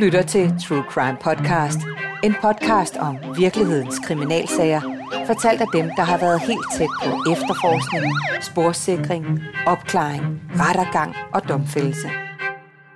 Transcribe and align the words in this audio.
lytter 0.00 0.22
til 0.22 0.54
True 0.68 0.84
Crime 0.90 1.16
Podcast. 1.20 1.78
En 2.24 2.34
podcast 2.42 2.96
om 2.96 3.16
virkelighedens 3.36 3.98
kriminalsager, 3.98 4.80
fortalt 5.26 5.60
af 5.60 5.66
dem, 5.72 5.90
der 5.96 6.02
har 6.02 6.18
været 6.18 6.40
helt 6.40 6.66
tæt 6.76 6.88
på 7.04 7.32
efterforskning, 7.32 8.04
sporsikring, 8.42 9.24
opklaring, 9.66 10.42
rettergang 10.50 11.14
og 11.34 11.48
domfældelse. 11.48 12.08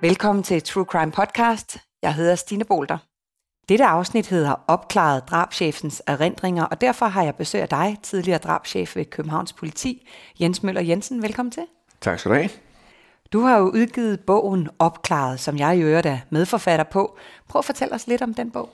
Velkommen 0.01 0.43
til 0.43 0.63
True 0.63 0.85
Crime 0.85 1.11
Podcast. 1.11 1.77
Jeg 2.03 2.13
hedder 2.13 2.35
Stine 2.35 2.65
Bolter. 2.65 2.97
Dette 3.69 3.85
afsnit 3.85 4.27
hedder 4.27 4.55
Opklaret 4.67 5.23
drabschefens 5.29 6.01
erindringer, 6.07 6.63
og 6.63 6.81
derfor 6.81 7.05
har 7.05 7.23
jeg 7.23 7.35
besøg 7.35 7.61
af 7.61 7.69
dig, 7.69 7.97
tidligere 8.03 8.39
drabschef 8.39 8.95
ved 8.95 9.05
Københavns 9.05 9.53
Politi, 9.53 10.09
Jens 10.41 10.63
Møller 10.63 10.81
Jensen. 10.81 11.21
Velkommen 11.21 11.51
til. 11.51 11.63
Tak 12.01 12.19
skal 12.19 12.31
du 12.31 12.35
have. 12.35 12.49
Du 13.33 13.39
har 13.39 13.57
jo 13.57 13.65
udgivet 13.65 14.19
bogen 14.19 14.69
Opklaret, 14.79 15.39
som 15.39 15.57
jeg 15.57 15.77
i 15.77 15.81
øvrigt 15.81 16.05
er 16.05 16.17
medforfatter 16.29 16.85
på. 16.91 17.17
Prøv 17.49 17.59
at 17.59 17.65
fortælle 17.65 17.93
os 17.93 18.07
lidt 18.07 18.21
om 18.21 18.33
den 18.33 18.51
bog. 18.51 18.69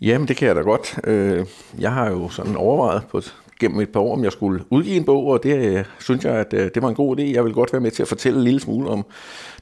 Jamen, 0.00 0.28
det 0.28 0.36
kan 0.36 0.48
jeg 0.48 0.56
da 0.56 0.60
godt. 0.60 0.98
Øh, 1.04 1.46
jeg 1.78 1.92
har 1.92 2.10
jo 2.10 2.28
sådan 2.28 2.56
overvejet 2.56 3.02
på 3.10 3.20
gennem 3.60 3.80
et 3.80 3.88
par 3.88 4.00
år, 4.00 4.12
om 4.12 4.24
jeg 4.24 4.32
skulle 4.32 4.64
udgive 4.70 4.96
en 4.96 5.04
bog, 5.04 5.26
og 5.26 5.42
det 5.42 5.56
øh, 5.56 5.84
synes 6.00 6.24
jeg, 6.24 6.34
at 6.34 6.54
øh, 6.54 6.70
det 6.74 6.82
var 6.82 6.88
en 6.88 6.94
god 6.94 7.18
idé. 7.18 7.22
Jeg 7.22 7.44
vil 7.44 7.52
godt 7.52 7.72
være 7.72 7.80
med 7.80 7.90
til 7.90 8.02
at 8.02 8.08
fortælle 8.08 8.38
en 8.38 8.44
lille 8.44 8.60
smule 8.60 8.90
om 8.90 9.06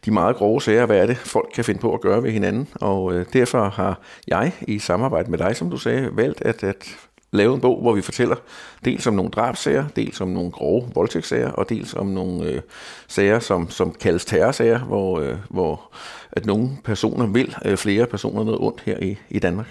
de 0.05 0.11
meget 0.11 0.37
grove 0.37 0.63
sager, 0.63 0.87
hvad 0.87 0.99
er 0.99 1.07
det, 1.07 1.17
folk 1.17 1.49
kan 1.55 1.65
finde 1.65 1.81
på 1.81 1.95
at 1.95 2.01
gøre 2.01 2.23
ved 2.23 2.31
hinanden. 2.31 2.69
Og 2.75 3.25
derfor 3.33 3.69
har 3.69 4.01
jeg 4.29 4.53
i 4.61 4.79
samarbejde 4.79 5.31
med 5.31 5.39
dig, 5.39 5.57
som 5.57 5.71
du 5.71 5.77
sagde, 5.77 6.09
valgt 6.13 6.43
at, 6.43 6.65
at 6.65 6.97
lavet 7.33 7.55
en 7.55 7.61
bog, 7.61 7.81
hvor 7.81 7.93
vi 7.93 8.03
fortæller 8.03 8.37
dels 8.85 9.07
om 9.07 9.15
nogle 9.15 9.31
drabsager, 9.31 9.89
dels 9.97 10.21
om 10.21 10.29
nogle 10.29 10.51
grove 10.51 10.91
voldtægtssager, 10.95 11.51
og 11.51 11.69
dels 11.69 11.95
om 11.95 12.07
nogle 12.07 12.45
øh, 12.45 12.61
sager, 13.09 13.39
som, 13.39 13.71
som 13.71 13.93
kaldes 13.93 14.25
terrorsager, 14.25 14.79
hvor, 14.79 15.21
øh, 15.21 15.37
hvor 15.51 15.93
at 16.33 16.47
nogle 16.47 16.71
personer 16.85 17.27
vil 17.27 17.57
øh, 17.65 17.77
flere 17.77 18.07
personer 18.07 18.45
noget 18.45 18.61
ondt 18.61 18.81
her 18.81 18.99
i, 18.99 19.19
i 19.31 19.39
Danmark. 19.39 19.67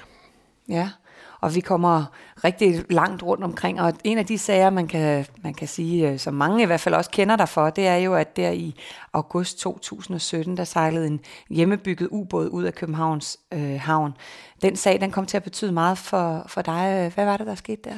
Ja, 0.70 0.90
og 1.42 1.56
vi 1.56 1.60
kommer 1.60 2.06
rigtig 2.44 2.92
langt 2.92 3.24
rundt 3.24 3.44
omkring, 3.44 3.82
og 3.82 3.94
en 4.04 4.18
af 4.18 4.26
de 4.26 4.38
sager, 4.38 4.70
man 4.70 4.88
kan, 4.88 5.26
man 5.44 5.54
kan 5.54 5.68
sige, 5.68 6.10
øh, 6.10 6.20
som 6.20 6.34
mange 6.34 6.64
i 6.64 6.66
hvert 6.66 6.80
fald 6.80 6.96
også 6.96 7.12
kender 7.12 7.36
dig 7.36 7.50
for, 7.50 7.70
det 7.70 7.88
er 7.88 7.96
jo, 7.96 8.16
at 8.16 8.38
der 8.38 8.50
i 8.52 8.76
august 9.14 9.60
2017, 9.60 10.58
der 10.58 10.64
sejlede 10.64 11.08
en 11.08 11.20
hjemmebygget 11.50 12.08
ubåd 12.12 12.50
ud 12.50 12.64
af 12.64 12.76
Københavns 12.76 13.38
øh, 13.54 13.80
havn. 13.80 14.14
Den 14.62 14.76
sag, 14.76 15.02
den 15.02 15.12
kom 15.12 15.26
til 15.26 15.38
at 15.38 15.44
betyde 15.44 15.72
meget 15.72 15.98
for, 15.98 16.44
for 16.48 16.62
dig. 16.62 17.12
Hvad 17.16 17.26
var 17.26 17.38
det, 17.38 17.48
der 17.48 17.56
skete 17.56 17.82
der? 17.90 17.96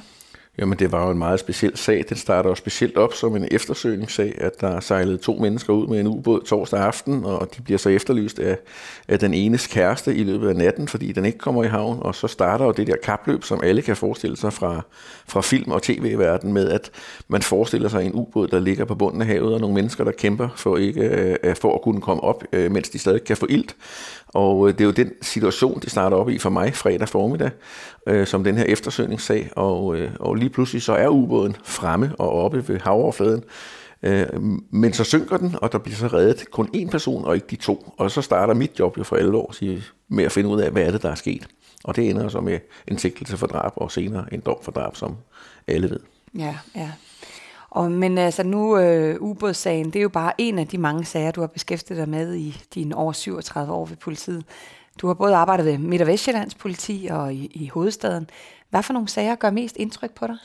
Jamen, 0.57 0.80
det 0.80 0.91
var 0.91 1.05
jo 1.05 1.11
en 1.11 1.17
meget 1.17 1.39
speciel 1.39 1.77
sag. 1.77 2.05
Den 2.09 2.17
starter 2.17 2.49
jo 2.49 2.55
specielt 2.55 2.97
op 2.97 3.13
som 3.13 3.35
en 3.35 3.47
eftersøgningssag, 3.52 4.33
at 4.38 4.61
der 4.61 4.80
sejlede 4.80 5.17
to 5.17 5.33
mennesker 5.33 5.73
ud 5.73 5.88
med 5.88 5.99
en 5.99 6.07
ubåd 6.07 6.41
torsdag 6.41 6.80
aften, 6.80 7.25
og 7.25 7.47
de 7.57 7.61
bliver 7.61 7.77
så 7.77 7.89
efterlyst 7.89 8.39
af, 8.39 8.57
af 9.07 9.19
den 9.19 9.33
enes 9.33 9.67
kæreste 9.67 10.16
i 10.16 10.23
løbet 10.23 10.49
af 10.49 10.55
natten, 10.55 10.88
fordi 10.88 11.11
den 11.11 11.25
ikke 11.25 11.38
kommer 11.38 11.63
i 11.63 11.67
havn, 11.67 11.97
og 12.02 12.16
så 12.16 12.27
starter 12.27 12.66
jo 12.66 12.72
det 12.72 12.88
der 12.88 12.95
kapløb, 13.03 13.44
som 13.44 13.61
alle 13.63 13.81
kan 13.81 13.95
forestille 13.95 14.38
sig 14.38 14.53
fra, 14.53 14.81
fra 15.27 15.41
film- 15.41 15.72
og 15.72 15.81
tv-verden 15.81 16.53
med, 16.53 16.69
at 16.69 16.91
man 17.27 17.41
forestiller 17.41 17.89
sig 17.89 18.05
en 18.05 18.13
ubåd, 18.13 18.47
der 18.47 18.59
ligger 18.59 18.85
på 18.85 18.95
bunden 18.95 19.22
af 19.22 19.27
havet, 19.27 19.53
og 19.53 19.59
nogle 19.59 19.75
mennesker, 19.75 20.03
der 20.03 20.11
kæmper 20.11 20.49
for, 20.55 20.77
ikke, 20.77 21.02
øh, 21.44 21.55
for 21.55 21.75
at 21.75 21.81
kunne 21.81 22.02
komme 22.02 22.23
op, 22.23 22.44
øh, 22.53 22.72
mens 22.72 22.89
de 22.89 22.99
stadig 22.99 23.23
kan 23.23 23.38
få 23.38 23.45
ilt. 23.49 23.75
Og 24.27 24.67
øh, 24.67 24.73
det 24.73 24.81
er 24.81 24.85
jo 24.85 24.91
den 24.91 25.11
situation, 25.22 25.79
det 25.79 25.91
starter 25.91 26.17
op 26.17 26.29
i 26.29 26.38
for 26.38 26.49
mig 26.49 26.75
fredag 26.75 27.09
formiddag, 27.09 27.52
som 28.25 28.44
den 28.44 28.57
her 28.57 28.63
eftersøgningssag, 28.63 29.49
og, 29.55 29.97
og 30.19 30.38
lige 30.42 30.50
pludselig 30.50 30.81
så 30.81 30.94
er 30.94 31.08
ubåden 31.08 31.56
fremme 31.64 32.11
og 32.17 32.31
oppe 32.31 32.67
ved 32.67 32.80
havoverfladen, 32.80 33.44
øh, 34.03 34.28
men 34.70 34.94
så 34.94 35.03
synker 35.03 35.38
den, 35.38 35.56
og 35.61 35.72
der 35.72 35.78
bliver 35.78 35.95
så 35.95 36.08
reddet 36.08 36.52
kun 36.52 36.70
én 36.75 36.89
person, 36.89 37.25
og 37.25 37.36
ikke 37.36 37.47
de 37.50 37.56
to. 37.56 37.94
Og 37.97 38.11
så 38.11 38.22
starter 38.22 38.53
mit 38.53 38.80
job 38.80 38.97
jo 38.97 39.03
for 39.03 39.16
11 39.16 39.38
år 39.38 39.53
med 40.08 40.23
at 40.23 40.31
finde 40.31 40.50
ud 40.50 40.62
af, 40.62 40.72
hvad 40.72 40.84
er 40.84 40.91
det, 40.91 41.02
der 41.02 41.09
er 41.09 41.16
sket. 41.16 41.47
Og 41.84 41.96
det 41.96 42.09
ender 42.09 42.29
så 42.29 42.41
med 42.41 42.59
en 42.88 42.97
sigtelse 42.97 43.38
for 43.38 43.47
drab, 43.47 43.72
og 43.75 43.91
senere 43.91 44.34
en 44.34 44.40
dom 44.40 44.57
for 44.62 44.72
drab, 44.72 44.96
som 44.96 45.16
alle 45.68 45.90
ved. 45.90 46.00
Ja, 46.38 46.58
ja. 46.75 46.91
Og, 47.69 47.91
men 47.91 48.18
altså 48.18 48.44
nu, 48.44 48.78
øh, 48.78 49.16
ubådssagen, 49.19 49.85
det 49.85 49.96
er 49.96 50.02
jo 50.02 50.09
bare 50.09 50.34
en 50.38 50.59
af 50.59 50.68
de 50.68 50.78
mange 50.78 51.06
sager, 51.06 51.31
du 51.31 51.41
har 51.41 51.47
beskæftiget 51.47 51.97
dig 51.97 52.09
med 52.09 52.35
i 52.35 52.62
dine 52.73 52.96
over 52.96 53.12
37 53.12 53.73
år 53.73 53.85
ved 53.85 53.97
politiet. 53.97 54.44
Du 54.97 55.07
har 55.07 55.13
både 55.13 55.35
arbejdet 55.35 55.66
ved 55.66 55.78
Midt- 55.78 56.02
og 56.02 56.07
Vestjyllands 56.07 56.56
politi 56.56 57.07
og 57.12 57.34
i, 57.34 57.46
i 57.46 57.68
hovedstaden. 57.68 58.29
Hvad 58.69 58.84
for 58.84 58.94
nogle 58.94 59.09
sager 59.09 59.35
gør 59.35 59.50
mest 59.50 59.75
indtryk 59.75 60.12
på 60.12 60.28
dig? 60.28 60.38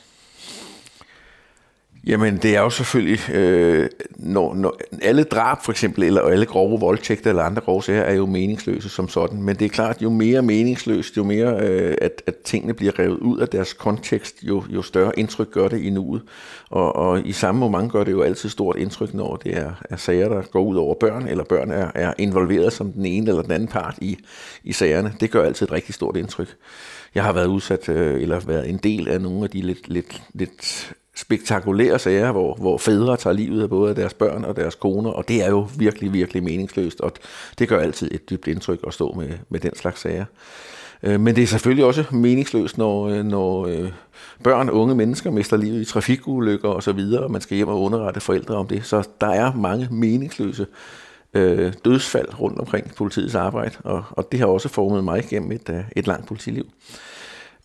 Jamen, 2.07 2.37
det 2.37 2.55
er 2.55 2.61
jo 2.61 2.69
selvfølgelig, 2.69 3.29
øh, 3.29 3.89
når, 4.15 4.53
når 4.53 4.77
alle 5.01 5.23
drab 5.23 5.57
for 5.63 5.71
eksempel, 5.71 6.03
eller 6.03 6.21
alle 6.21 6.45
grove 6.45 6.79
voldtægter 6.79 7.29
eller 7.29 7.43
andre 7.43 7.61
grove 7.61 7.83
sager, 7.83 8.01
er 8.01 8.13
jo 8.13 8.25
meningsløse 8.25 8.89
som 8.89 9.09
sådan. 9.09 9.41
Men 9.41 9.55
det 9.55 9.65
er 9.65 9.69
klart, 9.69 10.01
jo 10.01 10.09
mere 10.09 10.41
meningsløst, 10.41 11.17
jo 11.17 11.23
mere 11.23 11.67
øh, 11.67 11.95
at, 12.01 12.23
at 12.27 12.35
tingene 12.35 12.73
bliver 12.73 12.99
revet 12.99 13.17
ud 13.17 13.39
af 13.39 13.47
deres 13.47 13.73
kontekst, 13.73 14.35
jo, 14.43 14.63
jo 14.69 14.81
større 14.81 15.19
indtryk 15.19 15.51
gør 15.51 15.67
det 15.67 15.81
i 15.81 15.89
nuet. 15.89 16.21
Og, 16.69 16.95
og 16.95 17.27
i 17.27 17.31
samme 17.31 17.59
moment 17.59 17.91
gør 17.91 18.03
det 18.03 18.11
jo 18.11 18.21
altid 18.21 18.49
stort 18.49 18.77
indtryk, 18.77 19.13
når 19.13 19.35
det 19.35 19.57
er, 19.57 19.71
er 19.89 19.95
sager, 19.95 20.29
der 20.29 20.41
går 20.41 20.63
ud 20.63 20.75
over 20.75 20.95
børn, 20.99 21.27
eller 21.27 21.43
børn 21.43 21.71
er, 21.71 21.91
er 21.95 22.13
involveret 22.17 22.73
som 22.73 22.91
den 22.91 23.05
ene 23.05 23.29
eller 23.29 23.41
den 23.41 23.51
anden 23.51 23.67
part 23.67 23.95
i, 24.01 24.17
i 24.63 24.73
sagerne. 24.73 25.13
Det 25.19 25.31
gør 25.31 25.43
altid 25.43 25.67
et 25.67 25.71
rigtig 25.71 25.93
stort 25.95 26.17
indtryk. 26.17 26.55
Jeg 27.15 27.23
har 27.23 27.33
været 27.33 27.47
udsat, 27.47 27.89
øh, 27.89 28.21
eller 28.21 28.39
været 28.39 28.69
en 28.69 28.77
del 28.77 29.07
af 29.07 29.21
nogle 29.21 29.43
af 29.43 29.49
de 29.49 29.61
lidt, 29.61 29.89
lidt, 29.89 30.21
lidt 30.33 30.93
spektakulære 31.27 31.99
sager, 31.99 32.31
hvor, 32.31 32.55
hvor 32.55 32.77
fædre 32.77 33.17
tager 33.17 33.33
livet 33.33 33.63
af 33.63 33.69
både 33.69 33.95
deres 33.95 34.13
børn 34.13 34.45
og 34.45 34.55
deres 34.55 34.75
koner, 34.75 35.09
og 35.09 35.27
det 35.27 35.43
er 35.45 35.49
jo 35.49 35.67
virkelig, 35.77 36.13
virkelig 36.13 36.43
meningsløst, 36.43 37.01
og 37.01 37.11
det 37.59 37.69
gør 37.69 37.79
altid 37.79 38.11
et 38.11 38.29
dybt 38.29 38.47
indtryk 38.47 38.79
at 38.87 38.93
stå 38.93 39.13
med, 39.13 39.29
med 39.49 39.59
den 39.59 39.75
slags 39.75 40.01
sager. 40.01 40.25
Øh, 41.03 41.19
men 41.19 41.35
det 41.35 41.43
er 41.43 41.47
selvfølgelig 41.47 41.85
også 41.85 42.03
meningsløst, 42.11 42.77
når, 42.77 43.07
øh, 43.07 43.23
når 43.25 43.67
øh, 43.67 43.91
børn 44.43 44.69
unge 44.69 44.95
mennesker 44.95 45.31
mister 45.31 45.57
livet 45.57 45.81
i 45.81 45.85
trafikulykker 45.85 46.69
og 46.69 46.83
så 46.83 46.91
videre, 46.91 47.23
og 47.23 47.31
man 47.31 47.41
skal 47.41 47.55
hjem 47.57 47.67
og 47.67 47.81
underrette 47.81 48.19
forældre 48.19 48.55
om 48.55 48.67
det. 48.67 48.85
Så 48.85 49.07
der 49.21 49.27
er 49.27 49.53
mange 49.53 49.87
meningsløse 49.91 50.67
øh, 51.33 51.73
dødsfald 51.85 52.39
rundt 52.39 52.59
omkring 52.59 52.95
politiets 52.95 53.35
arbejde, 53.35 53.75
og, 53.83 54.03
og 54.11 54.31
det 54.31 54.39
har 54.39 54.47
også 54.47 54.69
formet 54.69 55.03
mig 55.03 55.25
gennem 55.29 55.51
et, 55.51 55.85
et 55.95 56.07
langt 56.07 56.27
politiliv. 56.27 56.65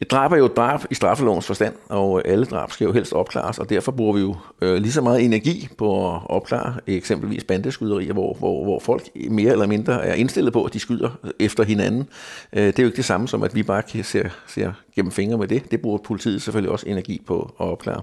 Et 0.03 0.11
drab 0.11 0.33
er 0.33 0.37
jo 0.37 0.47
et 0.47 0.57
drab 0.57 0.81
i 0.91 0.95
straffelovens 0.95 1.47
forstand, 1.47 1.75
og 1.89 2.29
alle 2.29 2.45
drab 2.45 2.71
skal 2.71 2.85
jo 2.85 2.93
helst 2.93 3.13
opklares, 3.13 3.59
og 3.59 3.71
derfor 3.71 3.93
bruger 3.93 4.13
vi 4.13 4.21
jo 4.21 4.37
øh, 4.63 4.75
lige 4.75 4.93
så 4.93 5.01
meget 5.01 5.25
energi 5.25 5.69
på 5.79 6.15
at 6.15 6.21
opklare 6.27 6.75
eksempelvis 6.87 7.45
bandeskyderier, 7.45 8.13
hvor, 8.13 8.37
hvor, 8.39 8.65
hvor 8.65 8.79
folk 8.79 9.09
mere 9.31 9.53
eller 9.53 9.67
mindre 9.67 10.07
er 10.07 10.15
indstillet 10.15 10.53
på, 10.53 10.65
at 10.65 10.73
de 10.73 10.79
skyder 10.79 11.11
efter 11.39 11.65
hinanden. 11.65 12.09
Øh, 12.53 12.67
det 12.67 12.79
er 12.79 12.83
jo 12.83 12.87
ikke 12.87 12.97
det 12.97 13.05
samme 13.05 13.29
som, 13.29 13.43
at 13.43 13.55
vi 13.55 13.63
bare 13.63 13.83
kan 13.83 14.05
se, 14.05 14.31
ser 14.47 14.73
gennem 14.97 15.13
fingre 15.13 15.39
med 15.39 15.49
det. 15.49 15.71
Det 15.71 15.81
bruger 15.81 15.99
politiet 15.99 16.43
selvfølgelig 16.43 16.71
også 16.73 16.87
energi 16.89 17.23
på 17.27 17.55
at 17.61 17.67
opklare. 17.67 18.03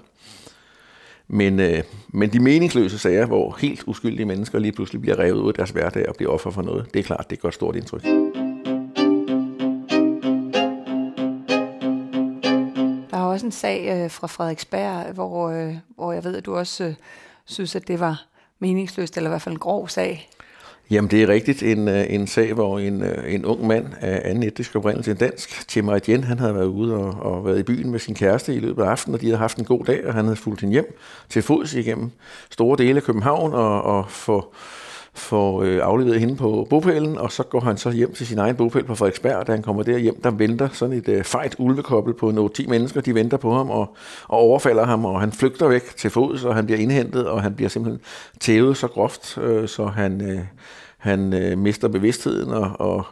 Men, 1.27 1.59
øh, 1.59 1.83
men 2.07 2.29
de 2.33 2.39
meningsløse 2.39 2.99
sager, 2.99 3.25
hvor 3.25 3.57
helt 3.61 3.83
uskyldige 3.87 4.25
mennesker 4.25 4.59
lige 4.59 4.71
pludselig 4.71 5.01
bliver 5.01 5.19
revet 5.19 5.39
ud 5.39 5.47
af 5.47 5.53
deres 5.53 5.69
hverdag 5.69 6.09
og 6.09 6.16
bliver 6.16 6.31
offer 6.31 6.49
for 6.49 6.61
noget, 6.61 6.85
det 6.93 6.99
er 6.99 7.03
klart, 7.03 7.29
det 7.29 7.41
gør 7.41 7.49
et 7.49 7.55
stort 7.55 7.75
indtryk. 7.75 8.03
En 13.49 13.53
sag 13.53 14.03
øh, 14.03 14.11
fra 14.11 14.27
Frederiksberg, 14.27 15.13
hvor, 15.13 15.49
øh, 15.49 15.75
hvor 15.95 16.13
jeg 16.13 16.23
ved, 16.23 16.35
at 16.35 16.45
du 16.45 16.55
også 16.55 16.83
øh, 16.83 16.93
synes, 17.45 17.75
at 17.75 17.87
det 17.87 17.99
var 17.99 18.25
meningsløst, 18.59 19.17
eller 19.17 19.29
i 19.29 19.31
hvert 19.31 19.41
fald 19.41 19.55
en 19.55 19.59
grov 19.59 19.89
sag. 19.89 20.29
Jamen 20.91 21.11
det 21.11 21.23
er 21.23 21.27
rigtigt. 21.27 21.63
En, 21.63 21.87
øh, 21.87 22.05
en 22.09 22.27
sag, 22.27 22.53
hvor 22.53 22.79
en, 22.79 23.03
øh, 23.03 23.33
en 23.33 23.45
ung 23.45 23.67
mand 23.67 23.85
af 23.99 24.21
anden 24.25 24.43
etnisk 24.43 24.75
oprindelse 24.75 25.11
end 25.11 25.19
dansk, 25.19 25.67
Tim 25.67 25.89
Jen, 26.07 26.23
han 26.23 26.39
havde 26.39 26.55
været 26.55 26.65
ude 26.65 26.95
og, 26.95 27.33
og 27.33 27.45
været 27.45 27.59
i 27.59 27.63
byen 27.63 27.91
med 27.91 27.99
sin 27.99 28.15
kæreste 28.15 28.55
i 28.55 28.59
løbet 28.59 28.83
af 28.83 28.87
aftenen, 28.87 29.15
og 29.15 29.21
de 29.21 29.25
havde 29.25 29.37
haft 29.37 29.57
en 29.57 29.66
god 29.66 29.85
dag, 29.85 30.07
og 30.07 30.13
han 30.13 30.25
havde 30.25 30.35
fulgt 30.35 30.61
hende 30.61 30.73
hjem 30.73 30.97
til 31.29 31.41
fods 31.41 31.73
igennem 31.73 32.11
store 32.52 32.78
dele 32.78 32.97
af 32.97 33.03
København 33.03 33.53
og, 33.53 33.84
og 33.84 34.09
få 34.09 34.53
får 35.19 35.63
øh, 35.63 35.79
afleveret 35.83 36.19
hende 36.19 36.35
på 36.35 36.67
bopælen, 36.69 37.17
og 37.17 37.31
så 37.31 37.43
går 37.43 37.59
han 37.59 37.77
så 37.77 37.91
hjem 37.91 38.13
til 38.13 38.27
sin 38.27 38.37
egen 38.37 38.55
bopæl 38.55 38.83
på 38.83 38.95
Frederiksberg, 38.95 39.35
og 39.35 39.47
da 39.47 39.51
han 39.51 39.61
kommer 39.61 39.83
der 39.83 39.97
hjem, 39.97 40.21
der 40.21 40.31
venter 40.31 40.69
sådan 40.73 40.97
et 40.97 41.09
øh, 41.09 41.23
fejt 41.23 41.55
ulvekobbel 41.59 42.13
på 42.13 42.31
nogle 42.31 42.49
10 42.49 42.67
mennesker, 42.67 43.01
de 43.01 43.16
venter 43.16 43.37
på 43.37 43.53
ham 43.53 43.69
og, 43.69 43.95
og 44.27 44.37
overfalder 44.37 44.85
ham, 44.85 45.05
og 45.05 45.19
han 45.19 45.31
flygter 45.31 45.67
væk 45.67 45.95
til 45.97 46.09
fods, 46.09 46.43
og 46.43 46.55
han 46.55 46.66
bliver 46.66 46.79
indhentet, 46.79 47.27
og 47.27 47.41
han 47.41 47.55
bliver 47.55 47.69
simpelthen 47.69 48.01
tævet 48.39 48.77
så 48.77 48.87
groft, 48.87 49.37
øh, 49.37 49.67
så 49.67 49.85
han, 49.85 50.21
øh, 50.31 50.39
han 50.97 51.33
øh, 51.33 51.57
mister 51.57 51.87
bevidstheden 51.87 52.53
og, 52.53 52.71
og 52.79 53.05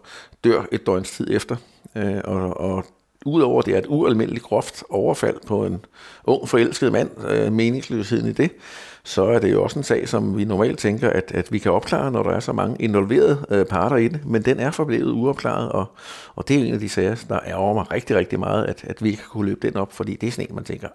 dør 0.43 0.61
et 0.71 0.87
døgns 0.87 1.11
tid 1.11 1.27
efter. 1.31 1.55
Øh, 1.95 2.21
og, 2.23 2.59
og 2.59 2.85
udover 3.27 3.61
det 3.61 3.73
er 3.73 3.77
et 3.77 3.85
ualmindeligt 3.87 4.45
groft 4.45 4.83
overfald 4.89 5.37
på 5.47 5.65
en 5.65 5.85
ung 6.23 6.49
forelsket 6.49 6.91
mand, 6.91 7.09
øh, 7.29 7.53
meningsløsheden 7.53 8.29
i 8.29 8.31
det, 8.31 8.51
så 9.03 9.23
er 9.23 9.39
det 9.39 9.51
jo 9.51 9.63
også 9.63 9.79
en 9.79 9.83
sag, 9.83 10.09
som 10.09 10.37
vi 10.37 10.45
normalt 10.45 10.79
tænker, 10.79 11.09
at, 11.09 11.31
at 11.31 11.51
vi 11.51 11.59
kan 11.59 11.71
opklare, 11.71 12.11
når 12.11 12.23
der 12.23 12.31
er 12.31 12.39
så 12.39 12.53
mange 12.53 12.81
involverede 12.81 13.45
øh, 13.49 13.65
parter 13.65 13.95
i 13.95 14.07
det, 14.07 14.25
men 14.25 14.41
den 14.41 14.59
er 14.59 14.71
forblevet 14.71 15.11
uopklaret, 15.11 15.71
og, 15.71 15.85
og 16.35 16.47
det 16.47 16.55
er 16.55 16.65
en 16.65 16.73
af 16.73 16.79
de 16.79 16.89
sager, 16.89 17.25
der 17.29 17.39
er 17.39 17.55
over 17.55 17.73
mig 17.73 17.91
rigtig, 17.91 18.15
rigtig 18.15 18.39
meget, 18.39 18.65
at, 18.65 18.83
at 18.83 19.03
vi 19.03 19.09
ikke 19.09 19.23
kunne 19.23 19.45
løbe 19.45 19.67
den 19.67 19.77
op, 19.77 19.93
fordi 19.93 20.15
det 20.15 20.27
er 20.27 20.31
sådan 20.31 20.49
en, 20.49 20.55
man 20.55 20.63
tænker, 20.63 20.87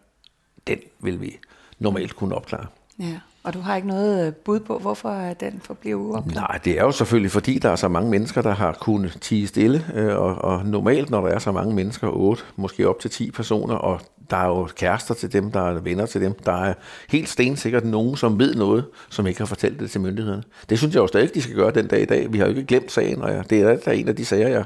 den 0.66 0.78
vil 1.00 1.20
vi 1.20 1.38
normalt 1.78 2.16
kunne 2.16 2.34
opklare. 2.34 2.66
Ja. 2.98 3.18
Og 3.44 3.54
du 3.54 3.60
har 3.60 3.76
ikke 3.76 3.88
noget 3.88 4.26
øh, 4.26 4.32
bud 4.32 4.60
på, 4.60 4.78
hvorfor 4.78 5.10
øh, 5.10 5.34
den 5.40 5.60
forbliver 5.64 6.00
uopklaret? 6.00 6.34
Nej, 6.34 6.58
det 6.64 6.78
er 6.78 6.82
jo 6.82 6.92
selvfølgelig, 6.92 7.30
fordi 7.30 7.58
der 7.58 7.68
er 7.68 7.76
så 7.76 7.88
mange 7.88 8.10
mennesker, 8.10 8.42
der 8.42 8.54
har 8.54 8.72
kunnet 8.80 9.18
tige 9.20 9.46
stille, 9.46 9.84
øh, 9.94 10.16
og, 10.16 10.34
og 10.34 10.66
normalt, 10.66 11.10
når 11.10 11.26
der 11.26 11.34
er 11.34 11.38
så 11.38 11.52
mange 11.52 11.74
mennesker, 11.74 12.08
otte, 12.08 12.42
måske 12.56 12.88
op 12.88 12.98
til 12.98 13.10
10 13.10 13.30
personer, 13.30 13.74
og 13.74 14.00
der 14.30 14.36
er 14.36 14.46
jo 14.46 14.68
kærester 14.76 15.14
til 15.14 15.32
dem, 15.32 15.52
der 15.52 15.60
er 15.60 15.80
venner 15.80 16.06
til 16.06 16.20
dem, 16.20 16.34
der 16.44 16.52
er 16.52 16.74
helt 17.08 17.28
stensikkert 17.28 17.84
nogen, 17.84 18.16
som 18.16 18.38
ved 18.38 18.54
noget, 18.54 18.84
som 19.10 19.26
ikke 19.26 19.40
har 19.40 19.46
fortalt 19.46 19.80
det 19.80 19.90
til 19.90 20.00
myndighederne. 20.00 20.42
Det 20.68 20.78
synes 20.78 20.94
jeg 20.94 21.00
jo 21.00 21.06
stadig, 21.06 21.34
de 21.34 21.42
skal 21.42 21.54
gøre 21.56 21.70
den 21.70 21.86
dag 21.86 22.02
i 22.02 22.04
dag. 22.04 22.32
Vi 22.32 22.38
har 22.38 22.44
jo 22.44 22.50
ikke 22.50 22.64
glemt 22.64 22.92
sagen, 22.92 23.22
og 23.22 23.50
det 23.50 23.60
er 23.60 23.76
da 23.76 23.90
en 23.90 24.08
af 24.08 24.16
de 24.16 24.24
sager, 24.24 24.48
jeg, 24.48 24.64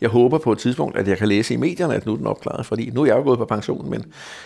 jeg 0.00 0.10
håber 0.10 0.38
på 0.38 0.52
et 0.52 0.58
tidspunkt, 0.58 0.98
at 0.98 1.08
jeg 1.08 1.18
kan 1.18 1.28
læse 1.28 1.54
i 1.54 1.56
medierne, 1.56 1.94
at 1.94 2.06
nu 2.06 2.12
er 2.12 2.16
den 2.16 2.26
opklaret, 2.26 2.66
fordi 2.66 2.90
nu 2.90 3.02
er 3.02 3.06
jeg 3.06 3.16
jo 3.16 3.22
gået 3.22 3.38
på 3.38 3.44
pension, 3.44 3.90
men 3.90 4.04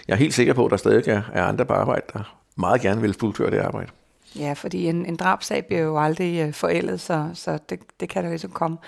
jeg 0.08 0.14
er 0.14 0.18
helt 0.18 0.34
sikker 0.34 0.54
på, 0.54 0.64
at 0.64 0.70
der 0.70 0.76
stadig 0.76 1.08
er, 1.08 1.22
er 1.32 1.44
andre 1.44 1.64
på 1.64 1.72
arbejde, 1.72 2.06
der 2.12 2.43
meget 2.56 2.80
gerne 2.80 3.00
vil 3.00 3.14
fuldføre 3.14 3.50
det 3.50 3.58
arbejde. 3.58 3.90
Ja, 4.38 4.52
fordi 4.52 4.86
en, 4.86 5.06
en 5.06 5.16
drabsag 5.16 5.66
bliver 5.66 5.82
jo 5.82 5.98
aldrig 5.98 6.46
øh, 6.46 6.52
forældet, 6.52 7.00
så, 7.00 7.30
så 7.34 7.58
det, 7.68 7.80
det 8.00 8.08
kan 8.08 8.24
der 8.24 8.30
ligesom 8.30 8.50
komme. 8.50 8.78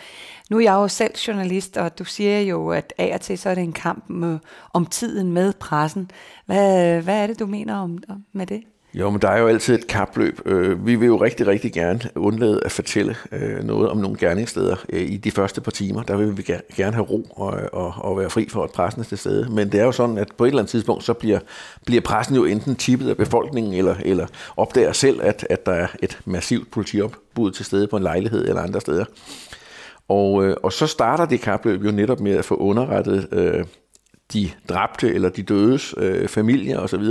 Nu 0.51 0.57
er 0.57 0.61
jeg 0.61 0.73
jo 0.73 0.89
selv 0.89 1.15
journalist, 1.29 1.77
og 1.77 1.99
du 1.99 2.05
siger 2.05 2.41
jo, 2.41 2.71
at 2.71 2.93
af 2.99 3.15
og 3.15 3.21
til 3.21 3.39
så 3.39 3.51
er 3.51 3.55
det 3.55 3.65
en 3.65 3.73
kamp 3.73 4.09
med, 4.09 4.39
om 4.73 4.87
tiden 4.87 5.33
med 5.33 5.53
pressen. 5.53 6.11
Hvad, 6.47 7.01
hvad 7.03 7.23
er 7.23 7.27
det, 7.27 7.39
du 7.39 7.47
mener 7.47 7.77
om, 7.77 7.99
om 8.09 8.25
med 8.33 8.47
det? 8.47 8.63
Jo, 8.97 9.11
men 9.11 9.23
der 9.23 9.29
er 9.29 9.39
jo 9.39 9.47
altid 9.47 9.75
et 9.75 9.87
kapløb. 9.87 10.41
Øh, 10.45 10.87
vi 10.87 10.97
vil 10.97 11.07
jo 11.07 11.17
rigtig, 11.17 11.47
rigtig 11.47 11.73
gerne 11.73 12.01
undlade 12.15 12.61
at 12.65 12.73
fortælle 12.73 13.17
øh, 13.33 13.65
noget 13.65 13.89
om 13.89 13.97
nogle 13.97 14.17
gerningssteder 14.19 14.77
øh, 14.89 15.01
i 15.01 15.17
de 15.17 15.31
første 15.31 15.61
par 15.61 15.71
timer. 15.71 16.03
Der 16.03 16.17
vil 16.17 16.37
vi 16.37 16.43
gerne 16.77 16.95
have 16.95 17.07
ro 17.07 17.27
og, 17.31 17.61
og, 17.73 17.95
og 17.99 18.19
være 18.19 18.31
fri 18.31 18.49
for, 18.49 18.65
at 18.65 18.71
pressen 18.71 19.01
er 19.01 19.05
til 19.05 19.19
stede. 19.19 19.49
Men 19.51 19.73
det 19.73 19.81
er 19.81 19.85
jo 19.85 19.93
sådan, 19.93 20.19
at 20.19 20.29
på 20.39 20.45
et 20.45 20.49
eller 20.49 20.61
andet 20.61 20.71
tidspunkt, 20.71 21.05
så 21.05 21.13
bliver, 21.13 21.39
bliver 21.87 22.01
pressen 22.01 22.37
jo 22.37 22.45
enten 22.45 22.77
tippet 22.77 23.11
af 23.11 23.17
befolkningen, 23.17 23.75
eller, 23.75 23.95
eller 24.05 24.27
opdager 24.57 24.93
selv, 24.93 25.21
at, 25.23 25.47
at 25.51 25.67
der 25.67 25.73
er 25.73 25.87
et 26.03 26.19
massivt 26.25 26.71
politiopbud 26.71 27.51
til 27.51 27.65
stede 27.65 27.87
på 27.87 27.97
en 27.97 28.03
lejlighed 28.03 28.49
eller 28.49 28.63
andre 28.63 28.81
steder. 28.81 29.05
Og, 30.09 30.55
og 30.63 30.73
så 30.73 30.87
starter 30.87 31.27
det 31.27 31.41
kapløb 31.41 31.85
jo 31.85 31.91
netop 31.91 32.21
med 32.21 32.33
at 32.33 32.45
få 32.45 32.55
underrettet 32.55 33.29
øh, 33.33 33.65
de 34.33 34.51
dræbte 34.69 35.15
eller 35.15 35.29
de 35.29 35.43
dødes 35.43 35.95
øh, 35.99 36.29
familier 36.29 36.79
osv., 36.79 37.05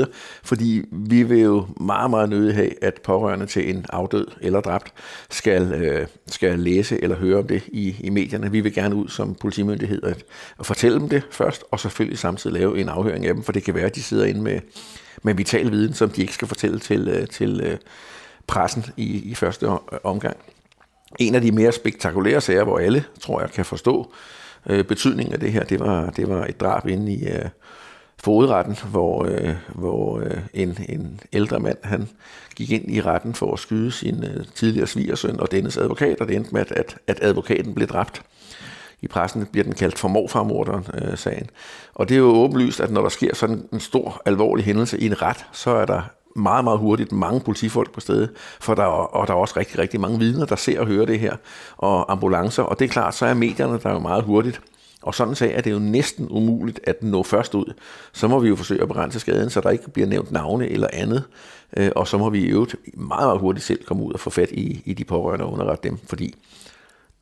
fordi 0.43 0.81
vi 0.91 1.23
vil 1.23 1.39
jo 1.39 1.67
meget, 1.79 2.09
meget 2.09 2.29
nødig 2.29 2.55
have, 2.55 2.83
at 2.83 3.01
pårørende 3.03 3.45
til 3.45 3.69
en 3.69 3.85
afdød 3.89 4.27
eller 4.41 4.61
dræbt 4.61 4.93
skal, 5.29 5.73
øh, 5.73 6.07
skal 6.27 6.59
læse 6.59 7.03
eller 7.03 7.15
høre 7.15 7.37
om 7.37 7.47
det 7.47 7.63
i, 7.67 7.95
i 7.99 8.09
medierne. 8.09 8.51
Vi 8.51 8.59
vil 8.59 8.73
gerne 8.73 8.95
ud 8.95 9.07
som 9.07 9.35
politimyndighed 9.35 10.03
at, 10.03 10.23
at 10.59 10.65
fortælle 10.65 10.99
dem 10.99 11.09
det 11.09 11.23
først, 11.31 11.63
og 11.71 11.79
selvfølgelig 11.79 12.19
samtidig 12.19 12.59
lave 12.59 12.79
en 12.79 12.89
afhøring 12.89 13.25
af 13.25 13.33
dem, 13.33 13.43
for 13.43 13.51
det 13.51 13.63
kan 13.63 13.75
være, 13.75 13.85
at 13.85 13.95
de 13.95 14.03
sidder 14.03 14.25
inde 14.25 14.41
med, 14.41 14.59
med 15.23 15.33
vital 15.33 15.71
viden, 15.71 15.93
som 15.93 16.09
de 16.09 16.21
ikke 16.21 16.33
skal 16.33 16.47
fortælle 16.47 16.79
til, 16.79 17.07
øh, 17.07 17.27
til 17.27 17.61
øh, 17.63 17.77
pressen 18.47 18.85
i, 18.97 19.31
i 19.31 19.35
første 19.35 19.67
omgang. 20.03 20.37
En 21.19 21.35
af 21.35 21.41
de 21.41 21.51
mere 21.51 21.71
spektakulære 21.71 22.41
sager, 22.41 22.63
hvor 22.63 22.79
alle, 22.79 23.03
tror 23.19 23.41
jeg, 23.41 23.51
kan 23.51 23.65
forstå, 23.65 24.13
øh, 24.69 24.83
betydningen 24.83 25.33
af 25.33 25.39
det 25.39 25.51
her, 25.51 25.63
det 25.63 25.79
var, 25.79 26.09
det 26.09 26.29
var 26.29 26.45
et 26.45 26.59
drab 26.59 26.87
inde 26.87 27.13
i 27.13 27.27
øh, 27.27 27.45
fodretten, 28.23 28.77
hvor, 28.91 29.25
øh, 29.25 29.55
hvor 29.75 30.19
øh, 30.19 30.37
en, 30.53 30.77
en 30.89 31.19
ældre 31.33 31.59
mand, 31.59 31.77
han 31.83 32.07
gik 32.55 32.71
ind 32.71 32.91
i 32.91 33.01
retten 33.01 33.33
for 33.33 33.53
at 33.53 33.59
skyde 33.59 33.91
sin 33.91 34.23
øh, 34.23 34.45
tidligere 34.55 34.87
svigersøn 34.87 35.39
og 35.39 35.51
dennes 35.51 35.77
advokat, 35.77 36.21
og 36.21 36.27
det 36.27 36.35
endte 36.35 36.53
med, 36.53 36.61
at, 36.61 36.71
at, 36.71 36.97
at 37.07 37.19
advokaten 37.21 37.75
blev 37.75 37.87
dræbt. 37.87 38.21
I 39.01 39.07
pressen 39.07 39.45
bliver 39.45 39.63
den 39.63 39.75
kaldt 39.75 39.99
for 39.99 40.07
morfarmorderen, 40.07 40.85
øh, 40.93 41.17
sagen. 41.17 41.49
Og 41.93 42.09
det 42.09 42.15
er 42.15 42.19
jo 42.19 42.25
åbenlyst, 42.25 42.79
at 42.79 42.91
når 42.91 43.01
der 43.01 43.09
sker 43.09 43.35
sådan 43.35 43.67
en 43.73 43.79
stor, 43.79 44.21
alvorlig 44.25 44.65
hændelse 44.65 44.99
i 44.99 45.05
en 45.05 45.21
ret, 45.21 45.45
så 45.51 45.71
er 45.71 45.85
der 45.85 46.01
meget, 46.35 46.63
meget 46.63 46.79
hurtigt 46.79 47.11
mange 47.11 47.39
politifolk 47.39 47.91
på 47.91 47.99
stedet, 47.99 48.29
for 48.59 48.75
der, 48.75 48.83
og 48.83 49.27
der 49.27 49.33
er 49.33 49.37
også 49.37 49.53
rigtig, 49.57 49.79
rigtig 49.79 49.99
mange 49.99 50.19
vidner, 50.19 50.45
der 50.45 50.55
ser 50.55 50.79
og 50.79 50.87
hører 50.87 51.05
det 51.05 51.19
her, 51.19 51.35
og 51.77 52.11
ambulancer, 52.11 52.63
og 52.63 52.79
det 52.79 52.85
er 52.85 52.89
klart, 52.89 53.15
så 53.15 53.25
er 53.25 53.33
medierne 53.33 53.79
der 53.83 53.91
jo 53.91 53.99
meget 53.99 54.23
hurtigt. 54.23 54.61
Og 55.01 55.15
sådan 55.15 55.35
sag 55.35 55.55
er 55.55 55.61
det 55.61 55.71
jo 55.71 55.79
næsten 55.79 56.27
umuligt 56.29 56.79
at 56.83 57.03
nå 57.03 57.23
først 57.23 57.55
ud. 57.55 57.73
Så 58.13 58.27
må 58.27 58.39
vi 58.39 58.49
jo 58.49 58.55
forsøge 58.55 58.81
at 58.81 58.87
begrænse 58.87 59.19
skaden, 59.19 59.49
så 59.49 59.61
der 59.61 59.69
ikke 59.69 59.89
bliver 59.89 60.07
nævnt 60.07 60.31
navne 60.31 60.69
eller 60.69 60.87
andet. 60.93 61.23
Øh, 61.77 61.91
og 61.95 62.07
så 62.07 62.17
må 62.17 62.29
vi 62.29 62.39
i 62.39 62.47
øvrigt 62.47 62.75
meget, 62.93 63.27
meget 63.27 63.39
hurtigt 63.39 63.65
selv 63.65 63.83
komme 63.83 64.03
ud 64.03 64.13
og 64.13 64.19
få 64.19 64.29
fat 64.29 64.51
i, 64.51 64.81
i 64.85 64.93
de 64.93 65.03
pårørende 65.03 65.45
og 65.45 65.53
underrette 65.53 65.89
dem, 65.89 65.97
fordi 66.07 66.35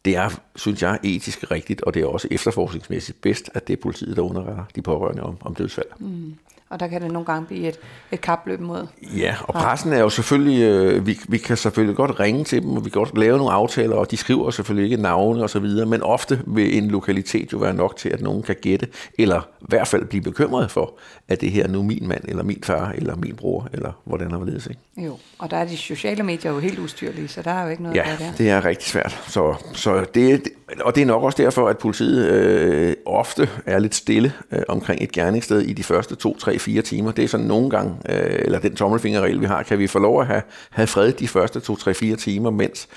det 0.06 0.16
er, 0.16 0.30
synes 0.56 0.82
jeg, 0.82 1.00
etisk 1.04 1.52
rigtigt, 1.52 1.82
og 1.82 1.94
det 1.94 2.02
er 2.02 2.06
også 2.06 2.28
efterforskningsmæssigt 2.32 3.22
bedst, 3.22 3.50
at 3.54 3.68
det 3.68 3.74
er 3.78 3.82
politiet, 3.82 4.16
der 4.16 4.22
underretter 4.22 4.64
de 4.76 4.82
pårørende 4.82 5.24
om, 5.24 5.38
om 5.42 5.56
dødsfald. 5.56 5.88
Mm 6.00 6.36
og 6.74 6.80
der 6.80 6.88
kan 6.88 7.02
det 7.02 7.12
nogle 7.12 7.26
gange 7.26 7.46
blive 7.46 7.68
et, 7.68 7.80
et 8.12 8.22
kapløb 8.22 8.60
mod. 8.60 8.88
Ja, 9.18 9.36
og 9.42 9.54
pressen 9.54 9.94
er 9.94 10.00
jo 10.00 10.10
selvfølgelig, 10.10 10.62
øh, 10.62 11.08
vi, 11.08 11.20
vi 11.28 11.38
kan 11.38 11.58
selvfølgelig 11.58 11.96
godt 11.96 12.20
ringe 12.20 12.44
til 12.44 12.62
dem, 12.62 12.70
og 12.70 12.86
vi 12.86 12.90
kan 12.90 13.00
godt 13.00 13.18
lave 13.18 13.38
nogle 13.38 13.54
aftaler, 13.54 13.96
og 13.96 14.12
de 14.12 14.18
skriver 14.18 14.52
selvfølgelig 14.52 14.92
ikke 14.92 15.04
navne 15.04 15.44
og 15.44 15.50
så 15.50 15.60
videre, 15.60 15.86
men 15.86 16.02
ofte 16.02 16.40
vil 16.48 16.78
en 16.78 16.88
lokalitet 16.88 17.54
jo 17.54 17.58
være 17.58 17.74
nok 17.74 17.98
til, 17.98 18.10
at 18.10 18.22
nogen 18.22 18.44
kan 18.44 18.56
gætte, 18.62 18.88
eller 19.20 19.42
i 19.62 19.66
hvert 19.68 19.88
fald 19.88 20.06
blive 20.06 20.22
bekymret 20.22 20.72
for, 20.72 20.94
at 21.28 21.42
det 21.42 21.52
her 21.52 21.68
nu 21.68 21.84
min 21.84 22.08
mand, 22.08 22.24
eller 22.28 22.44
min 22.44 22.64
far, 22.64 22.92
eller 22.92 23.16
min 23.16 23.36
bror, 23.36 23.70
eller 23.74 23.92
hvordan 24.04 24.30
der 24.30 24.40
vil 24.40 24.54
ikke? 24.54 24.82
Jo, 24.98 25.18
og 25.40 25.52
der 25.52 25.58
er 25.58 25.66
de 25.66 25.78
sociale 25.78 26.24
medier 26.24 26.52
jo 26.52 26.60
helt 26.60 26.80
ustyrlige, 26.80 27.28
så 27.28 27.42
der 27.42 27.52
er 27.52 27.64
jo 27.64 27.70
ikke 27.70 27.84
noget 27.84 27.96
ja, 27.96 28.04
der. 28.20 28.26
Ja, 28.26 28.34
det 28.38 28.50
er 28.50 28.66
rigtig 28.66 28.88
svært. 28.88 29.24
Så, 29.28 29.56
så 29.74 29.93
det, 30.14 30.42
og 30.82 30.96
det 30.96 31.02
er 31.02 31.06
nok 31.06 31.24
også 31.24 31.44
derfor, 31.44 31.68
at 31.70 31.78
politiet 31.78 32.32
øh, 32.32 32.96
ofte 33.06 33.50
er 33.66 33.80
lidt 33.80 33.96
stille 33.96 34.34
øh, 34.52 34.62
omkring 34.68 35.04
et 35.04 35.12
gerningssted 35.12 35.62
i 35.62 35.74
de 35.74 35.84
første 35.84 36.16
to, 36.16 36.38
tre, 36.38 36.60
fire 36.60 36.82
timer. 36.82 37.12
Det 37.12 37.24
er 37.24 37.28
sådan 37.28 37.46
nogle 37.46 37.70
gange, 37.70 37.96
øh, 38.10 38.40
eller 38.40 38.60
den 38.60 38.76
tommelfingerregel, 38.76 39.42
vi 39.42 39.46
har, 39.46 39.64
kan 39.64 39.80
vi 39.80 39.88
få 39.88 40.00
lov 40.00 40.22
at 40.22 40.28
have, 40.28 40.42
have 40.70 40.88
fred 40.88 41.12
de 41.12 41.28
første 41.28 41.60
to, 41.60 41.76
tre, 41.76 41.94
fire 41.94 42.16
timer, 42.16 42.50
mens 42.50 42.88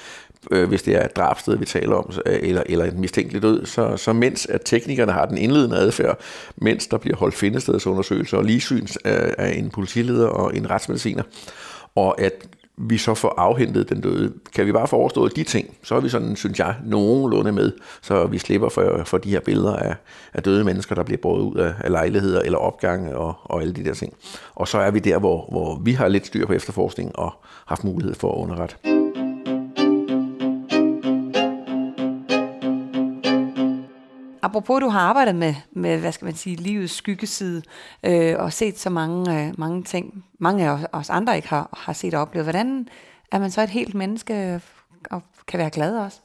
øh, 0.50 0.68
hvis 0.68 0.82
det 0.82 0.94
er 0.94 1.04
et 1.04 1.16
drabsted, 1.16 1.56
vi 1.56 1.64
taler 1.64 1.96
om, 1.96 2.12
øh, 2.26 2.38
eller, 2.42 2.62
eller 2.66 2.84
en 2.84 3.00
mistænkelig 3.00 3.42
død, 3.42 3.66
så, 3.66 3.96
så 3.96 4.12
mens 4.12 4.46
at 4.46 4.60
teknikerne 4.64 5.12
har 5.12 5.26
den 5.26 5.38
indledende 5.38 5.76
adfærd, 5.76 6.20
mens 6.56 6.86
der 6.86 6.98
bliver 6.98 7.16
holdt 7.16 7.34
findestedsundersøgelser 7.34 8.36
og 8.36 8.44
ligesyns 8.44 8.98
af, 9.04 9.26
øh, 9.26 9.32
af 9.38 9.58
en 9.58 9.70
politileder 9.70 10.26
og 10.26 10.56
en 10.56 10.70
retsmediciner, 10.70 11.22
og 11.94 12.20
at 12.20 12.32
vi 12.78 12.98
så 12.98 13.14
får 13.14 13.34
afhentet 13.36 13.88
den 13.88 14.00
døde. 14.00 14.32
Kan 14.54 14.66
vi 14.66 14.72
bare 14.72 14.88
få 14.88 14.96
overstået 14.96 15.36
de 15.36 15.42
ting, 15.42 15.76
så 15.82 15.94
er 15.94 16.00
vi 16.00 16.08
sådan, 16.08 16.36
synes 16.36 16.58
jeg, 16.58 16.74
nogenlunde 16.84 17.52
med, 17.52 17.72
så 18.02 18.26
vi 18.26 18.38
slipper 18.38 18.68
for, 18.68 19.02
for 19.04 19.18
de 19.18 19.30
her 19.30 19.40
billeder 19.40 19.76
af, 19.76 19.94
af 20.34 20.42
døde 20.42 20.64
mennesker, 20.64 20.94
der 20.94 21.02
bliver 21.02 21.18
båret 21.22 21.42
ud 21.42 21.56
af, 21.56 21.74
af 21.80 21.90
lejligheder 21.90 22.40
eller 22.40 22.58
opgange 22.58 23.16
og, 23.16 23.34
og 23.44 23.60
alle 23.60 23.72
de 23.72 23.84
der 23.84 23.94
ting. 23.94 24.14
Og 24.54 24.68
så 24.68 24.78
er 24.78 24.90
vi 24.90 24.98
der, 24.98 25.18
hvor, 25.18 25.48
hvor 25.50 25.80
vi 25.84 25.92
har 25.92 26.08
lidt 26.08 26.26
styr 26.26 26.46
på 26.46 26.52
efterforskning 26.52 27.18
og 27.18 27.32
haft 27.66 27.84
mulighed 27.84 28.14
for 28.14 28.32
at 28.32 28.36
underrette. 28.36 28.95
Apropos, 34.42 34.80
du 34.80 34.88
har 34.88 35.00
arbejdet 35.00 35.34
med, 35.34 35.54
med 35.72 35.98
hvad 35.98 36.12
skal 36.12 36.24
man 36.24 36.34
sige, 36.34 36.56
livets 36.56 36.94
skyggeside, 36.94 37.62
øh, 38.02 38.34
og 38.38 38.52
set 38.52 38.78
så 38.78 38.90
mange, 38.90 39.46
øh, 39.46 39.54
mange 39.58 39.82
ting, 39.82 40.24
mange 40.38 40.68
af 40.68 40.86
os 40.92 41.10
andre 41.10 41.36
ikke 41.36 41.48
har, 41.48 41.68
har 41.72 41.92
set 41.92 42.14
og 42.14 42.20
oplevet. 42.20 42.44
Hvordan 42.44 42.88
er 43.32 43.38
man 43.38 43.50
så 43.50 43.62
et 43.62 43.70
helt 43.70 43.94
menneske 43.94 44.60
og 45.10 45.22
kan 45.46 45.58
være 45.58 45.70
glad 45.70 45.98
også? 45.98 46.20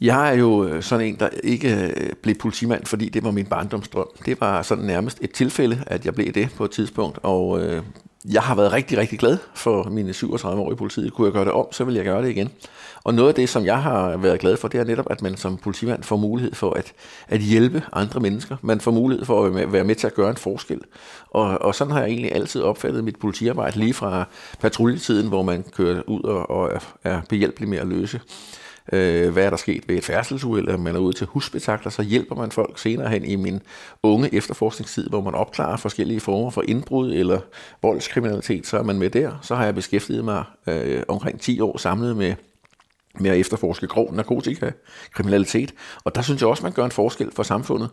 Jeg 0.00 0.28
er 0.28 0.38
jo 0.38 0.64
øh, 0.64 0.82
sådan 0.82 1.06
en, 1.06 1.16
der 1.16 1.28
ikke 1.44 1.92
øh, 1.96 2.12
blev 2.22 2.34
politimand, 2.34 2.86
fordi 2.86 3.08
det 3.08 3.24
var 3.24 3.30
min 3.30 3.46
barndomsdrøm. 3.46 4.08
Det 4.26 4.40
var 4.40 4.62
sådan 4.62 4.84
nærmest 4.84 5.18
et 5.20 5.32
tilfælde, 5.32 5.84
at 5.86 6.06
jeg 6.06 6.14
blev 6.14 6.32
det 6.32 6.48
på 6.56 6.64
et 6.64 6.70
tidspunkt, 6.70 7.18
og 7.22 7.60
øh, 7.60 7.82
jeg 8.32 8.42
har 8.42 8.54
været 8.54 8.72
rigtig, 8.72 8.98
rigtig 8.98 9.18
glad 9.18 9.38
for 9.54 9.84
mine 9.84 10.12
37 10.12 10.62
år 10.62 10.72
i 10.72 10.74
politiet. 10.74 11.12
Kunne 11.12 11.26
jeg 11.26 11.32
gøre 11.32 11.44
det 11.44 11.52
om, 11.52 11.66
så 11.72 11.84
vil 11.84 11.94
jeg 11.94 12.04
gøre 12.04 12.22
det 12.22 12.30
igen. 12.30 12.50
Og 13.04 13.14
noget 13.14 13.28
af 13.28 13.34
det, 13.34 13.48
som 13.48 13.64
jeg 13.64 13.82
har 13.82 14.16
været 14.16 14.40
glad 14.40 14.56
for, 14.56 14.68
det 14.68 14.80
er 14.80 14.84
netop, 14.84 15.06
at 15.10 15.22
man 15.22 15.36
som 15.36 15.56
politimand 15.56 16.02
får 16.02 16.16
mulighed 16.16 16.54
for 16.54 16.70
at, 16.70 16.92
at 17.28 17.40
hjælpe 17.40 17.82
andre 17.92 18.20
mennesker. 18.20 18.56
Man 18.62 18.80
får 18.80 18.90
mulighed 18.90 19.24
for 19.24 19.44
at 19.44 19.72
være 19.72 19.84
med 19.84 19.94
til 19.94 20.06
at 20.06 20.14
gøre 20.14 20.30
en 20.30 20.36
forskel. 20.36 20.80
Og, 21.30 21.62
og 21.62 21.74
sådan 21.74 21.92
har 21.92 22.00
jeg 22.00 22.08
egentlig 22.08 22.32
altid 22.34 22.62
opfattet 22.62 23.04
mit 23.04 23.18
politiarbejde, 23.18 23.78
lige 23.78 23.94
fra 23.94 24.24
patruljetiden, 24.60 25.28
hvor 25.28 25.42
man 25.42 25.64
kører 25.72 26.02
ud 26.06 26.22
og, 26.22 26.50
og 26.50 26.80
er 27.04 27.20
behjælpelig 27.28 27.68
med 27.68 27.78
at 27.78 27.86
løse 27.86 28.20
øh, 28.92 29.32
hvad 29.32 29.44
er 29.44 29.50
der 29.50 29.56
sket 29.56 29.88
ved 29.88 29.96
et 29.96 30.04
færdselsuheld, 30.04 30.66
eller 30.66 30.78
man 30.78 30.94
er 30.94 31.00
ude 31.00 31.16
til 31.16 31.26
husbetakler, 31.26 31.90
så 31.90 32.02
hjælper 32.02 32.34
man 32.34 32.50
folk 32.50 32.78
senere 32.78 33.08
hen 33.08 33.24
i 33.24 33.36
min 33.36 33.60
unge 34.02 34.34
efterforskningstid, 34.34 35.08
hvor 35.08 35.20
man 35.20 35.34
opklarer 35.34 35.76
forskellige 35.76 36.20
former 36.20 36.50
for 36.50 36.64
indbrud 36.68 37.12
eller 37.12 37.40
voldskriminalitet, 37.82 38.66
så 38.66 38.78
er 38.78 38.82
man 38.82 38.98
med 38.98 39.10
der. 39.10 39.38
Så 39.42 39.54
har 39.54 39.64
jeg 39.64 39.74
beskæftiget 39.74 40.24
mig 40.24 40.44
øh, 40.66 41.02
omkring 41.08 41.40
10 41.40 41.60
år 41.60 41.78
samlet 41.78 42.16
med 42.16 42.34
med 43.20 43.30
at 43.30 43.36
efterforske 43.36 43.86
grov 43.86 44.14
narkotikakriminalitet. 44.14 45.74
Og 46.04 46.14
der 46.14 46.22
synes 46.22 46.40
jeg 46.40 46.48
også, 46.48 46.62
man 46.62 46.72
gør 46.72 46.84
en 46.84 46.90
forskel 46.90 47.30
for 47.32 47.42
samfundet. 47.42 47.90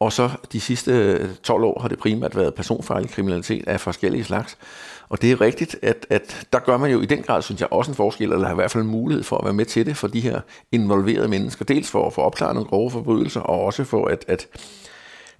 Og 0.00 0.12
så 0.12 0.30
de 0.52 0.60
sidste 0.60 0.92
øh, 0.92 1.28
12 1.42 1.64
år 1.64 1.80
har 1.80 1.88
det 1.88 1.98
primært 1.98 2.36
været 2.36 2.54
personfarlig 2.54 3.10
kriminalitet 3.10 3.68
af 3.68 3.80
forskellige 3.80 4.24
slags. 4.24 4.58
Og 5.08 5.22
det 5.22 5.32
er 5.32 5.40
rigtigt, 5.40 5.76
at, 5.82 6.06
at 6.10 6.46
der 6.52 6.58
gør 6.58 6.76
man 6.76 6.90
jo 6.90 7.00
i 7.00 7.06
den 7.06 7.22
grad, 7.22 7.42
synes 7.42 7.60
jeg, 7.60 7.72
også 7.72 7.90
en 7.90 7.94
forskel, 7.94 8.32
eller 8.32 8.46
har 8.46 8.52
i 8.52 8.54
hvert 8.54 8.70
fald 8.70 8.84
en 8.84 8.90
mulighed 8.90 9.24
for 9.24 9.38
at 9.38 9.44
være 9.44 9.54
med 9.54 9.64
til 9.64 9.86
det 9.86 9.96
for 9.96 10.08
de 10.08 10.20
her 10.20 10.40
involverede 10.72 11.28
mennesker. 11.28 11.64
Dels 11.64 11.90
for 11.90 12.06
at 12.06 12.12
få 12.12 12.20
opklaret 12.20 12.54
nogle 12.54 12.68
grove 12.68 12.90
forbrydelser, 12.90 13.40
og 13.40 13.60
også 13.64 13.84
for 13.84 14.06
at, 14.06 14.24
at 14.28 14.46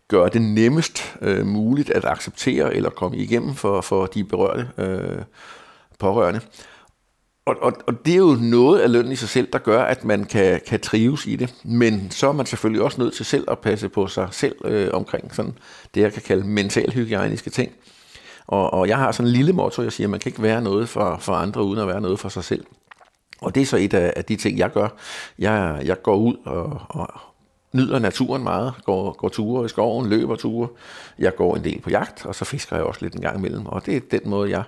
gøre 0.09 0.29
det 0.29 0.43
nemmest 0.43 1.17
øh, 1.21 1.47
muligt 1.47 1.91
at 1.91 2.05
acceptere 2.05 2.75
eller 2.75 2.91
komme 2.91 3.17
igennem 3.17 3.55
for, 3.55 3.81
for 3.81 4.07
de 4.07 4.25
berørte 4.25 4.69
øh, 4.79 5.23
pårørende. 5.99 6.41
Og, 7.49 7.57
og, 7.63 7.73
og 7.87 8.07
det 8.07 8.13
er 8.13 8.19
jo 8.19 8.37
noget 8.41 8.81
af 8.81 8.93
lønnen 8.93 9.13
i 9.13 9.17
sig 9.17 9.29
selv, 9.29 9.49
der 9.53 9.59
gør, 9.59 9.83
at 9.83 10.05
man 10.05 10.25
kan, 10.25 10.61
kan 10.67 10.81
trives 10.81 11.27
i 11.27 11.37
det. 11.37 11.55
Men 11.65 12.11
så 12.11 12.29
er 12.29 12.33
man 12.33 12.47
selvfølgelig 12.47 12.83
også 12.83 13.01
nødt 13.01 13.15
til 13.15 13.25
selv 13.25 13.45
at 13.51 13.59
passe 13.59 13.89
på 13.89 14.07
sig 14.07 14.29
selv 14.31 14.55
øh, 14.65 14.91
omkring 14.93 15.35
sådan 15.35 15.55
det, 15.95 16.01
jeg 16.01 16.13
kan 16.13 16.23
kalde 16.23 16.47
mentalhygiejniske 16.47 17.51
ting. 17.51 17.73
Og, 18.47 18.73
og 18.73 18.89
jeg 18.89 18.97
har 18.97 19.13
sådan 19.13 19.27
en 19.27 19.33
lille 19.33 19.53
motto, 19.53 19.83
jeg 19.83 19.93
siger, 19.93 20.07
at 20.07 20.11
man 20.11 20.21
kan 20.21 20.31
ikke 20.31 20.43
være 20.43 20.63
noget 20.63 20.89
for, 20.89 21.17
for 21.21 21.33
andre, 21.33 21.65
uden 21.65 21.81
at 21.81 21.87
være 21.87 22.01
noget 22.01 22.21
for 22.21 22.29
sig 22.29 22.45
selv. 22.45 22.65
Og 23.41 23.55
det 23.55 23.61
er 23.61 23.67
så 23.67 23.77
et 23.77 23.95
af, 23.95 24.13
af 24.17 24.25
de 24.25 24.37
ting, 24.37 24.59
jeg 24.59 24.73
gør. 24.73 24.89
Jeg, 25.39 25.83
jeg 25.85 26.03
går 26.03 26.17
ud 26.17 26.37
og, 26.45 26.81
og 26.89 27.09
nyder 27.73 27.99
naturen 27.99 28.43
meget, 28.43 28.75
går, 28.85 29.13
går 29.13 29.29
ture 29.29 29.65
i 29.65 29.69
skoven, 29.69 30.09
løber 30.09 30.37
ture. 30.37 30.69
Jeg 31.19 31.37
går 31.37 31.57
en 31.57 31.65
del 31.65 31.81
på 31.81 31.91
jagt, 31.91 32.27
og 32.27 32.35
så 32.35 32.45
fisker 32.45 32.77
jeg 32.77 32.85
også 32.85 33.01
lidt 33.03 33.15
en 33.15 33.21
gang 33.21 33.39
imellem. 33.39 33.67
Og 33.67 33.87
det 33.87 33.97
er 33.97 34.01
den 34.11 34.21
måde, 34.25 34.51
jeg 34.51 34.63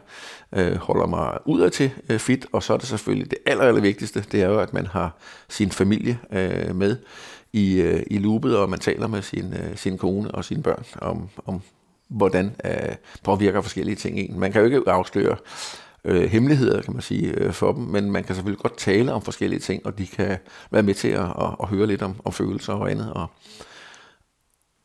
øh, 0.53 0.77
holder 0.77 1.07
mig 1.07 1.39
ud 1.45 1.71
til 1.71 1.91
øh, 2.09 2.19
fit. 2.19 2.47
Og 2.53 2.63
så 2.63 2.73
er 2.73 2.77
det 2.77 2.87
selvfølgelig 2.87 3.31
det 3.31 3.39
aller, 3.47 3.65
aller 3.65 3.81
vigtigste, 3.81 4.25
det 4.33 4.43
er 4.43 4.49
jo, 4.49 4.59
at 4.59 4.73
man 4.73 4.87
har 4.87 5.17
sin 5.49 5.71
familie 5.71 6.19
øh, 6.33 6.77
med 6.77 6.97
i, 7.53 7.81
øh, 7.81 8.03
i 8.07 8.19
loopet, 8.19 8.57
og 8.57 8.71
man 8.71 8.79
taler 8.79 9.07
med 9.07 9.23
sin, 9.23 9.53
øh, 9.53 9.77
sin 9.77 9.99
kone 9.99 10.31
og 10.31 10.45
sine 10.45 10.63
børn 10.63 10.85
om, 11.01 11.29
om 11.47 11.61
hvordan 12.09 12.57
øh, 12.65 12.95
påvirker 13.23 13.61
forskellige 13.61 13.97
ting 13.97 14.19
en. 14.19 14.41
Man 14.41 14.53
kan 14.53 14.61
jo 14.61 14.67
ikke 14.67 14.91
afsløre 14.91 15.37
øh, 16.05 16.31
hemmeligheder, 16.31 16.83
kan 16.83 16.93
man 16.93 17.03
sige, 17.03 17.27
øh, 17.27 17.53
for 17.53 17.73
dem, 17.73 17.83
men 17.83 18.11
man 18.11 18.25
kan 18.25 18.35
selvfølgelig 18.35 18.63
godt 18.63 18.79
tale 18.79 19.13
om 19.13 19.23
forskellige 19.23 19.61
ting, 19.61 19.87
og 19.87 19.99
de 19.99 20.07
kan 20.07 20.39
være 20.71 20.83
med 20.83 20.95
til 20.95 21.09
at, 21.09 21.25
at, 21.25 21.57
at 21.63 21.69
høre 21.69 21.87
lidt 21.87 22.03
om, 22.03 22.15
om 22.25 22.33
følelser 22.33 22.73
og 22.73 22.91
andet, 22.91 23.13
og, 23.13 23.27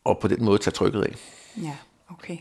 og 0.04 0.18
på 0.18 0.28
den 0.28 0.44
måde 0.44 0.58
tage 0.58 0.72
trykket 0.72 1.02
af. 1.02 1.16
Ja, 1.62 1.76
okay. 2.10 2.36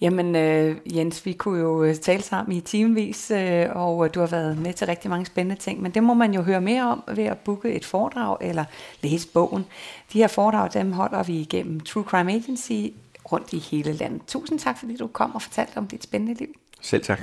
Jamen 0.00 0.36
øh, 0.36 0.76
Jens, 0.96 1.26
vi 1.26 1.32
kunne 1.32 1.60
jo 1.60 1.84
øh, 1.84 1.94
tale 1.94 2.22
sammen 2.22 2.56
i 2.56 2.60
timevis, 2.60 3.30
øh, 3.30 3.66
og 3.74 4.14
du 4.14 4.20
har 4.20 4.26
været 4.26 4.58
med 4.58 4.72
til 4.72 4.86
rigtig 4.86 5.10
mange 5.10 5.26
spændende 5.26 5.60
ting, 5.60 5.82
men 5.82 5.90
det 5.90 6.02
må 6.02 6.14
man 6.14 6.34
jo 6.34 6.42
høre 6.42 6.60
mere 6.60 6.82
om 6.82 7.02
ved 7.08 7.24
at 7.24 7.38
booke 7.38 7.72
et 7.72 7.84
foredrag 7.84 8.36
eller 8.40 8.64
læse 9.02 9.28
bogen. 9.28 9.66
De 10.12 10.18
her 10.18 10.28
foredrag, 10.28 10.70
dem 10.74 10.92
holder 10.92 11.22
vi 11.22 11.40
igennem 11.40 11.80
True 11.80 12.04
Crime 12.04 12.32
Agency 12.32 12.94
rundt 13.32 13.52
i 13.52 13.58
hele 13.58 13.92
landet. 13.92 14.22
Tusind 14.26 14.58
tak, 14.58 14.78
fordi 14.78 14.96
du 14.96 15.06
kom 15.06 15.34
og 15.34 15.42
fortalte 15.42 15.76
om 15.76 15.86
dit 15.86 16.02
spændende 16.02 16.34
liv. 16.34 16.54
Selv 16.80 17.04
tak. 17.04 17.20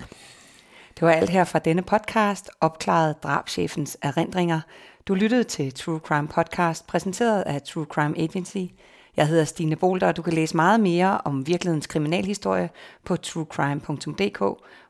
Det 0.99 1.01
var 1.01 1.11
alt 1.11 1.29
her 1.29 1.43
fra 1.43 1.59
denne 1.59 1.81
podcast, 1.81 2.49
opklaret 2.61 3.23
drabschefens 3.23 3.97
erindringer. 4.01 4.61
Du 5.07 5.13
lyttede 5.13 5.43
til 5.43 5.73
True 5.73 5.99
Crime 5.99 6.27
Podcast, 6.27 6.87
præsenteret 6.87 7.41
af 7.41 7.61
True 7.61 7.85
Crime 7.85 8.19
Agency. 8.19 8.73
Jeg 9.17 9.27
hedder 9.27 9.43
Stine 9.43 9.75
Bolter, 9.75 10.07
og 10.07 10.17
du 10.17 10.21
kan 10.21 10.33
læse 10.33 10.55
meget 10.55 10.79
mere 10.79 11.21
om 11.25 11.47
virkelighedens 11.47 11.87
kriminalhistorie 11.87 12.69
på 13.05 13.15
truecrime.dk, 13.15 14.39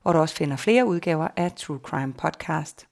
hvor 0.01 0.13
du 0.13 0.19
også 0.19 0.35
finder 0.35 0.55
flere 0.55 0.85
udgaver 0.85 1.27
af 1.37 1.51
True 1.51 1.79
Crime 1.83 2.13
Podcast. 2.13 2.87